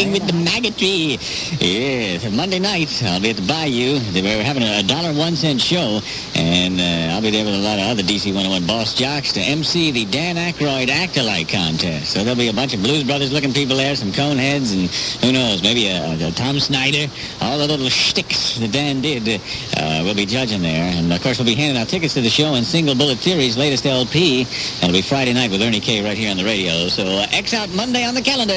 [0.00, 1.20] With the Maggotry.
[1.60, 4.00] Yes, Monday night I'll be at the Bayou.
[4.14, 6.00] We're having a dollar one cent show,
[6.34, 9.40] and uh, I'll be there with a lot of other DC 101 boss jocks to
[9.40, 12.12] MC the Dan Aykroyd Act-alike contest.
[12.12, 14.88] So there'll be a bunch of Blues Brothers looking people there, some Coneheads, and
[15.20, 17.12] who knows, maybe a, a Tom Snyder.
[17.42, 19.38] All the little shticks that Dan did
[19.76, 20.90] uh, will be judging there.
[20.96, 23.58] And of course we'll be handing out tickets to the show and Single Bullet Theory's
[23.58, 24.48] latest LP.
[24.80, 26.88] It'll be Friday night with Ernie K right here on the radio.
[26.88, 28.54] So uh, X out Monday on the calendar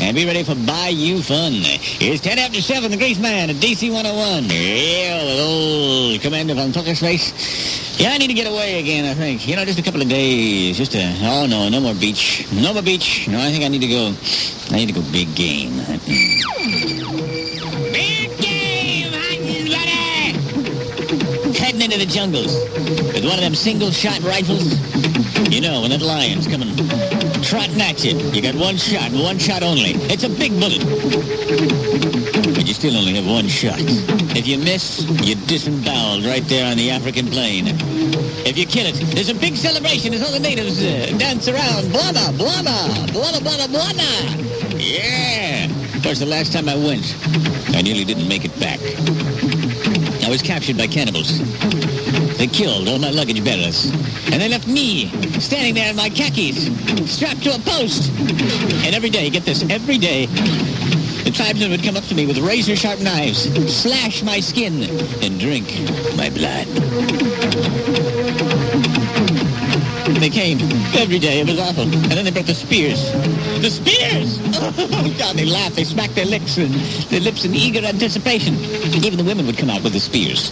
[0.00, 1.66] and be ready for Bayou Fun.
[1.98, 4.44] It's 10 after 7, the Grease Man at DC 101.
[4.44, 7.98] Yeah, with old Commander von Pokerspace.
[7.98, 9.48] Yeah, I need to get away again, I think.
[9.48, 10.76] You know, just a couple of days.
[10.76, 12.46] Just a, oh no, no more beach.
[12.52, 13.26] No more beach.
[13.26, 14.14] No, I think I need to go,
[14.70, 15.74] I need to go big game.
[17.90, 20.38] Big game, hunting buddy!
[21.58, 22.54] Heading into the jungles
[23.12, 24.78] with one of them single-shot rifles.
[25.50, 26.68] You know, when that lion's coming
[27.42, 29.92] trotting at you, you got one shot, one shot only.
[30.10, 30.80] It's a big bullet.
[32.54, 33.78] But you still only have one shot.
[34.36, 37.64] If you miss, you're disemboweled right there on the African plain.
[38.46, 41.84] If you kill it, there's a big celebration as all the natives uh, dance around.
[41.92, 44.80] Blana, blana, blana, blana, blana.
[44.80, 45.66] Yeah.
[45.96, 47.14] Of course, the last time I went,
[47.76, 48.80] I nearly didn't make it back.
[50.30, 51.40] I was captured by cannibals.
[52.38, 53.90] They killed all my luggage bearers.
[54.30, 55.08] And they left me
[55.40, 56.70] standing there in my khakis,
[57.12, 58.12] strapped to a post.
[58.86, 60.26] And every day, get this, every day,
[61.24, 64.84] the tribesmen would come up to me with razor-sharp knives, slash my skin,
[65.20, 65.66] and drink
[66.16, 66.68] my blood.
[70.18, 70.58] They came
[70.96, 71.40] every day.
[71.40, 71.84] It was awful.
[71.84, 73.12] And then they brought the spears.
[73.62, 74.38] The spears!
[75.02, 75.76] Oh, God, they laughed.
[75.76, 76.74] They smacked their lips and
[77.08, 78.54] their lips in eager anticipation.
[79.02, 80.50] Even the women would come out with the spears.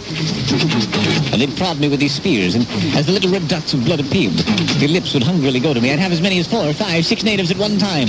[1.31, 2.55] And they'd prod me with these spears.
[2.55, 2.65] And
[2.95, 4.33] as the little red dots of blood appeared,
[4.79, 5.91] their lips would hungrily go to me.
[5.91, 8.07] I'd have as many as four, five, six natives at one time,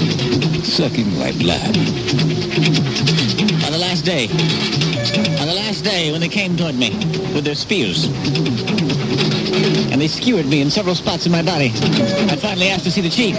[0.65, 1.77] sucking my blood.
[3.67, 4.29] On the last day,
[5.41, 6.91] on the last day when they came toward me
[7.35, 8.09] with their spears,
[9.91, 11.71] and they skewered me in several spots in my body.
[12.31, 13.37] I finally asked to see the chief.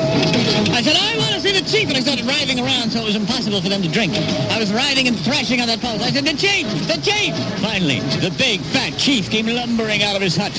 [0.72, 3.06] I said, I want to see the chief, and I started writhing around so it
[3.06, 4.14] was impossible for them to drink.
[4.50, 6.02] I was writhing and thrashing on that pole.
[6.02, 7.36] I said, the chief, the chief!
[7.60, 10.54] Finally, the big, fat chief came lumbering out of his hut,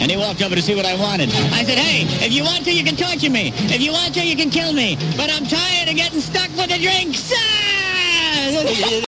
[0.00, 1.30] and he walked over to see what I wanted.
[1.52, 3.52] I said, hey, if you want to, you can torture me.
[3.72, 4.96] If you want to, you can kill me.
[5.16, 7.32] But I'm tired of getting stuck with the drinks.
[7.34, 7.76] Ah!